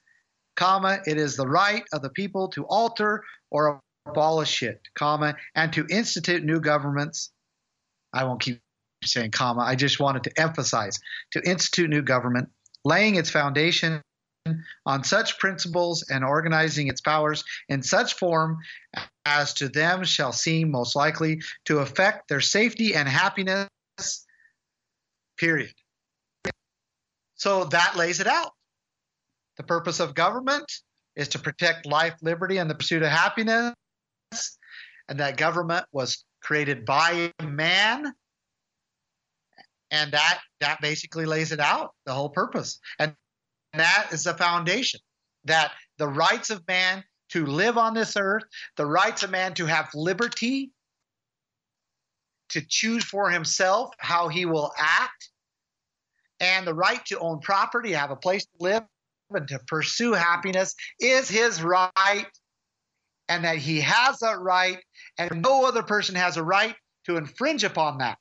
[0.57, 5.73] comma, it is the right of the people to alter or abolish it, comma, and
[5.73, 7.31] to institute new governments.
[8.13, 8.61] I won't keep
[9.05, 9.63] saying comma.
[9.63, 10.99] I just wanted to emphasize
[11.33, 12.51] to institute new government,
[12.85, 14.03] laying its foundation
[14.87, 18.59] on such principles and organizing its powers in such form
[19.25, 23.69] as to them shall seem most likely to affect their safety and happiness.
[25.37, 25.73] Period.
[27.37, 28.53] So that lays it out.
[29.57, 30.71] The purpose of government
[31.17, 33.75] is to protect life, liberty, and the pursuit of happiness,
[35.09, 38.13] and that government was created by man.
[39.91, 42.79] And that that basically lays it out, the whole purpose.
[42.99, 43.15] And
[43.75, 45.01] that is the foundation.
[45.45, 48.45] That the rights of man to live on this earth,
[48.77, 50.71] the rights of man to have liberty,
[52.51, 55.31] to choose for himself how he will act,
[56.41, 58.83] and the right to own property, have a place to live,
[59.31, 62.27] and to pursue happiness is his right,
[63.29, 64.79] and that he has that right,
[65.19, 68.19] and no other person has a right to infringe upon that.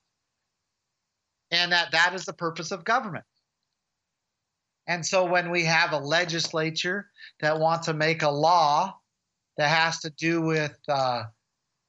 [1.52, 3.26] And that that is the purpose of government.
[4.88, 7.10] And so when we have a legislature
[7.40, 8.98] that wants to make a law
[9.58, 11.24] that has to do with uh,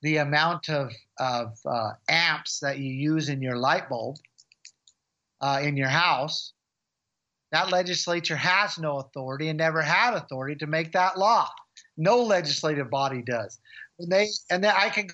[0.02, 4.16] the amount of, of uh, amps that you use in your light bulb
[5.40, 6.52] uh, in your house,
[7.50, 11.48] that legislature has no authority and never had authority to make that law.
[11.96, 13.58] No legislative body does.
[13.98, 15.08] And they and then I can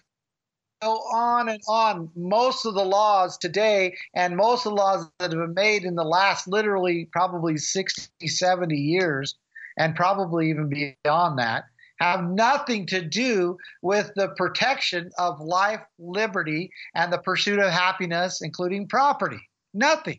[0.80, 2.10] go on and on.
[2.16, 5.94] Most of the laws today and most of the laws that have been made in
[5.94, 9.34] the last literally probably 60, 70 years,
[9.76, 11.64] and probably even beyond that,
[12.00, 18.40] have nothing to do with the protection of life, liberty, and the pursuit of happiness,
[18.42, 19.40] including property.
[19.74, 20.18] Nothing.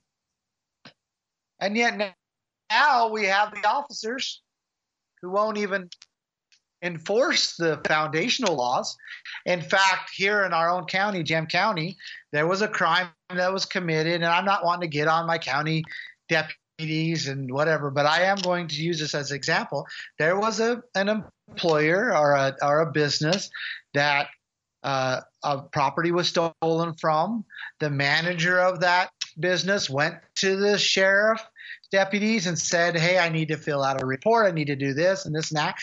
[1.60, 2.16] And yet
[2.70, 4.42] now we have the officers
[5.22, 5.90] who won't even
[6.82, 8.98] enforce the foundational laws.
[9.46, 11.98] In fact, here in our own county, Gem County,
[12.32, 15.38] there was a crime that was committed, and I'm not wanting to get on my
[15.38, 15.84] county
[16.28, 19.86] deputies and whatever, but I am going to use this as an example.
[20.18, 21.10] There was a an
[21.50, 23.50] employer or a or a business
[23.94, 24.28] that
[24.84, 27.44] uh, a property was stolen from.
[27.80, 31.42] The manager of that business went to the sheriff
[31.92, 34.48] deputies and said, Hey, I need to fill out a report.
[34.48, 35.76] I need to do this and this and that.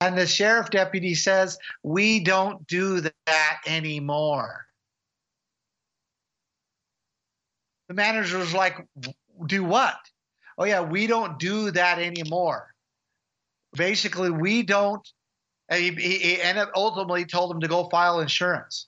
[0.00, 4.66] And the sheriff deputy says, We don't do that anymore.
[7.88, 8.84] The manager was like,
[9.46, 9.96] Do what?
[10.58, 12.72] Oh, yeah, we don't do that anymore.
[13.74, 15.06] Basically, we don't.
[15.68, 18.86] And he, he, and ultimately told him to go file insurance.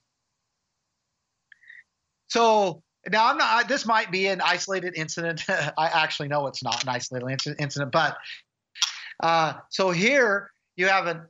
[2.29, 3.69] So now, I'm not.
[3.69, 5.43] This might be an isolated incident.
[5.49, 8.17] I actually know it's not an isolated incident, but
[9.23, 11.27] uh, so here you have a,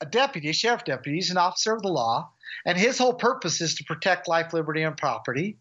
[0.00, 1.16] a deputy, a sheriff deputy.
[1.16, 2.30] He's an officer of the law,
[2.66, 5.56] and his whole purpose is to protect life, liberty, and property.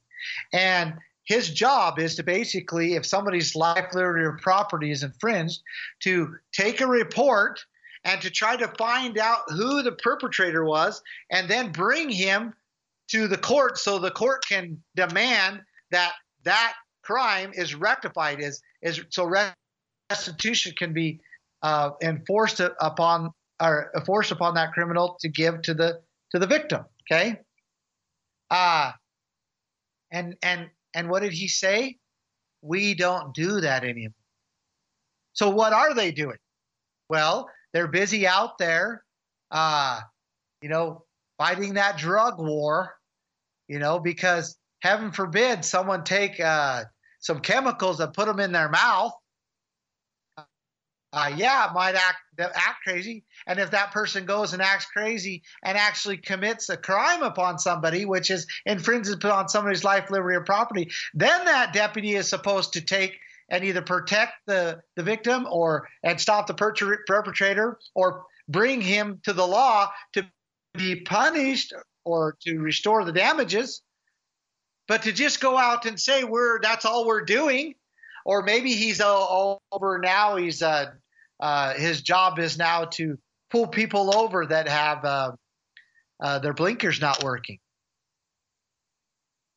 [0.51, 5.61] And his job is to basically, if somebody's life, liberty, or property is infringed,
[6.01, 7.63] to take a report
[8.03, 12.55] and to try to find out who the perpetrator was, and then bring him
[13.09, 15.61] to the court so the court can demand
[15.91, 16.13] that
[16.43, 19.30] that crime is rectified is is so
[20.09, 21.19] restitution can be
[21.62, 23.32] uh, enforced upon
[23.62, 26.01] or forced upon that criminal to give to the
[26.32, 27.38] to the victim okay?
[28.49, 28.91] Uh
[30.12, 31.97] and and and what did he say?
[32.62, 34.14] We don't do that anymore.
[35.34, 36.38] So what are they doing?
[37.09, 39.03] Well they're busy out there
[39.51, 40.01] uh
[40.62, 41.03] you know
[41.38, 42.95] fighting that drug war
[43.72, 46.84] you know, because heaven forbid someone take uh,
[47.22, 49.14] some chemicals and put them in their mouth.
[51.14, 55.43] Uh, yeah, it might act act crazy, and if that person goes and acts crazy
[55.64, 60.41] and actually commits a crime upon somebody, which is infringes upon somebody's life, liberty, or
[60.41, 65.89] property, then that deputy is supposed to take and either protect the, the victim or
[66.01, 70.26] and stop the perpetrator or bring him to the law to
[70.74, 71.74] be punished
[72.05, 73.82] or to restore the damages.
[74.88, 77.76] But to just go out and say we're that's all we're doing,
[78.26, 80.36] or maybe he's over now.
[80.36, 80.91] He's uh,
[81.39, 83.17] uh, his job is now to
[83.49, 85.32] pull people over that have uh,
[86.22, 87.59] uh, their blinkers not working.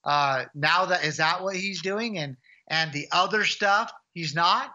[0.04, 2.36] Uh, now that is that what he's doing, and
[2.68, 4.70] and the other stuff he's not.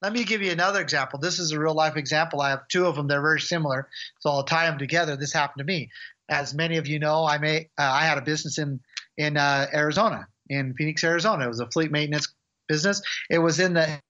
[0.00, 1.18] Let me give you another example.
[1.18, 2.40] This is a real life example.
[2.40, 3.08] I have two of them.
[3.08, 3.88] They're very similar,
[4.20, 5.16] so I'll tie them together.
[5.16, 5.90] This happened to me
[6.28, 8.80] as many of you know, I may I had a business in
[9.16, 11.44] in Arizona, in Phoenix, Arizona.
[11.44, 12.32] It was a fleet maintenance
[12.68, 13.02] business.
[13.30, 14.00] It was in the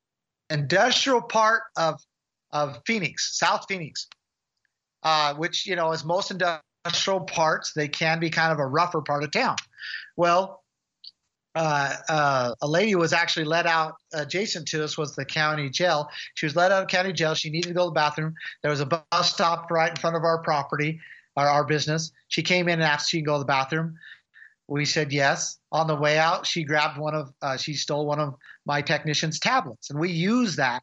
[0.51, 2.01] industrial part of
[2.51, 4.07] of Phoenix, South Phoenix,
[5.03, 9.03] uh, which you know, as most industrial parts, they can be kind of a rougher
[9.03, 9.57] part of town.
[10.17, 10.63] Well,
[11.55, 16.09] uh, uh, a lady was actually let out adjacent to us was the county jail.
[16.35, 17.35] She was let out of county jail.
[17.35, 18.35] She needed to go to the bathroom.
[18.63, 21.01] There was a bus stop right in front of our property
[21.47, 22.13] our, business.
[22.29, 23.97] She came in and asked she can go to the bathroom.
[24.69, 25.59] We said yes.
[25.73, 28.35] On the way out, she grabbed one of, uh, she stole one of
[28.67, 30.83] my technician's tablets, and we use that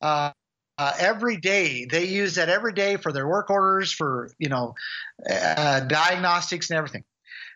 [0.00, 0.30] uh,
[0.78, 1.84] uh, every day.
[1.84, 4.74] They use that every day for their work orders, for you know,
[5.28, 7.04] uh, diagnostics and everything.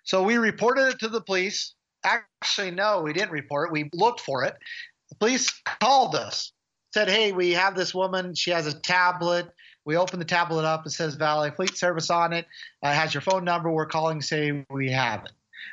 [0.03, 1.75] So we reported it to the police.
[2.05, 3.73] Actually, no, we didn't report it.
[3.73, 4.57] We looked for it.
[5.11, 5.51] The police
[5.81, 6.53] called us,
[6.93, 8.35] said, Hey, we have this woman.
[8.35, 9.49] She has a tablet.
[9.85, 10.87] We open the tablet up.
[10.87, 12.47] It says Valley Fleet Service on it.
[12.83, 13.71] Uh, has your phone number.
[13.71, 15.33] We're calling, say we have it.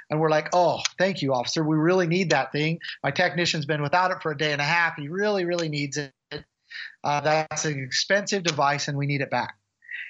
[0.10, 1.64] And we're like, oh, thank you, officer.
[1.64, 2.80] We really need that thing.
[3.04, 4.96] My technician's been without it for a day and a half.
[4.96, 6.14] He really, really needs it.
[7.04, 9.56] Uh, that's an expensive device, and we need it back.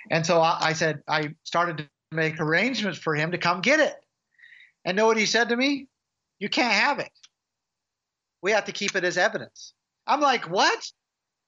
[0.09, 3.79] And so I, I said, I started to make arrangements for him to come get
[3.79, 3.95] it.
[4.83, 5.87] And know what he said to me?
[6.39, 7.11] You can't have it.
[8.41, 9.73] We have to keep it as evidence.
[10.05, 10.91] I'm like, what?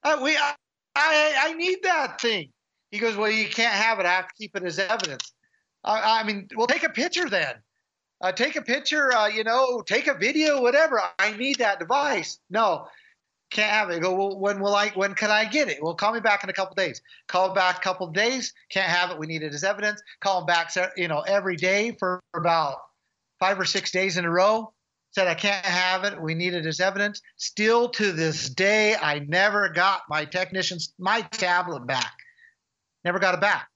[0.04, 0.56] Uh, we, I,
[0.96, 2.50] I, I, need that thing.
[2.92, 4.06] He goes, well, you can't have it.
[4.06, 5.34] I have to keep it as evidence.
[5.84, 7.56] I, I mean, well, take a picture then.
[8.20, 9.11] Uh, take a picture.
[9.13, 11.01] Uh, you know, take a video, whatever.
[11.20, 12.39] I need that device.
[12.49, 12.88] No,
[13.51, 14.01] can't have it.
[14.01, 14.89] Go, well, when will I?
[14.89, 15.82] When can I get it?
[15.82, 17.01] Well, call me back in a couple days.
[17.28, 18.53] Call back a couple days.
[18.70, 19.20] Can't have it.
[19.20, 20.01] We need it as evidence.
[20.20, 22.78] Call him back, you know, every day for about
[23.39, 24.74] five or six days in a row
[25.18, 26.22] said I can't have it.
[26.22, 27.22] We need it as evidence.
[27.38, 32.13] Still to this day, I never got my technician's my tablet back.
[33.03, 33.68] Never got it back.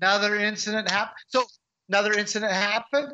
[0.00, 1.16] Another incident happened.
[1.26, 1.42] So
[1.88, 3.12] another incident happened.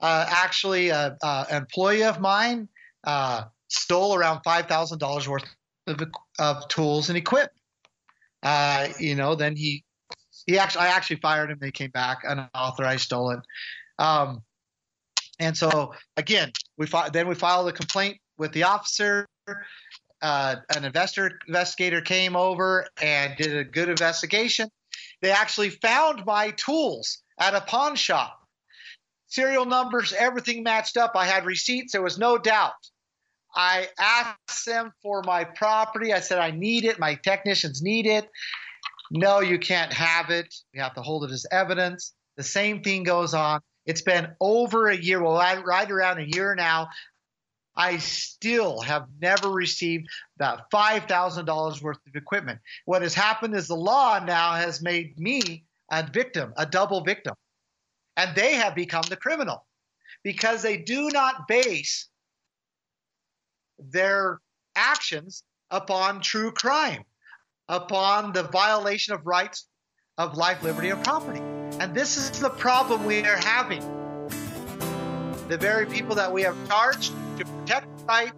[0.00, 1.16] Uh, actually, an
[1.50, 2.68] employee of mine
[3.04, 5.44] uh, stole around five thousand dollars worth
[5.86, 6.00] of,
[6.38, 7.52] of, tools and equipment.
[8.42, 9.84] Uh, you know, then he
[10.46, 11.58] he actually I actually fired him.
[11.60, 13.42] They came back unauthorized stolen.
[13.98, 14.42] Um,
[15.38, 19.26] and so again, we fi- then we filed a complaint with the officer.
[20.20, 24.68] Uh, an investor investigator came over and did a good investigation.
[25.22, 28.37] They actually found my tools at a pawn shop.
[29.28, 31.12] Serial numbers, everything matched up.
[31.14, 31.92] I had receipts.
[31.92, 32.72] There was no doubt.
[33.54, 36.12] I asked them for my property.
[36.12, 36.98] I said, I need it.
[36.98, 38.28] My technicians need it.
[39.10, 40.54] No, you can't have it.
[40.72, 42.14] You have to hold it as evidence.
[42.36, 43.60] The same thing goes on.
[43.86, 46.88] It's been over a year, well, right around a year now.
[47.74, 50.08] I still have never received
[50.38, 52.60] that $5,000 worth of equipment.
[52.84, 57.34] What has happened is the law now has made me a victim, a double victim.
[58.18, 59.64] And they have become the criminal
[60.24, 62.08] because they do not base
[63.78, 64.40] their
[64.74, 67.04] actions upon true crime,
[67.68, 69.68] upon the violation of rights
[70.18, 71.38] of life, liberty, and property.
[71.78, 73.82] And this is the problem we are having.
[75.46, 78.34] The very people that we have charged to protect rights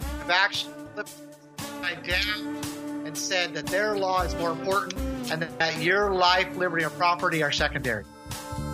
[0.00, 1.10] have actually flipped
[1.58, 2.56] side down
[3.04, 4.94] and said that their law is more important
[5.32, 8.04] and that your life, liberty, and property are secondary.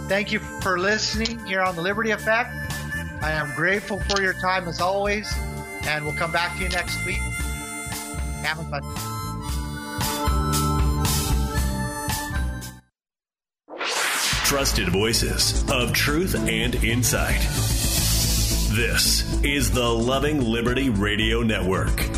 [0.09, 2.51] Thank you for listening here on the Liberty Effect.
[3.23, 5.33] I am grateful for your time as always,
[5.85, 7.17] and we'll come back to you next week.
[8.43, 9.15] Have a fun.
[14.45, 17.41] trusted voices of truth and insight.
[18.77, 22.09] This is the Loving Liberty Radio Network.